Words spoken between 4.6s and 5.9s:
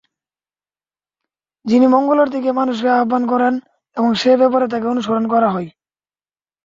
তাকে অনুসরণ করা হয়।